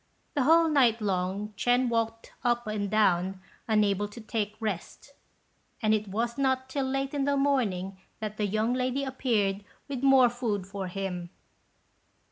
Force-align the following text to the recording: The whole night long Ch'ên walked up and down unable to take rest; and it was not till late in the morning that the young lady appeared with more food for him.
The 0.33 0.45
whole 0.45 0.67
night 0.67 0.99
long 0.99 1.49
Ch'ên 1.55 1.87
walked 1.87 2.31
up 2.43 2.65
and 2.65 2.89
down 2.89 3.39
unable 3.67 4.07
to 4.07 4.19
take 4.19 4.55
rest; 4.59 5.13
and 5.79 5.93
it 5.93 6.07
was 6.07 6.39
not 6.39 6.69
till 6.69 6.85
late 6.87 7.13
in 7.13 7.25
the 7.25 7.37
morning 7.37 7.99
that 8.19 8.37
the 8.37 8.47
young 8.47 8.73
lady 8.73 9.03
appeared 9.03 9.63
with 9.87 10.01
more 10.01 10.31
food 10.31 10.65
for 10.65 10.87
him. 10.87 11.29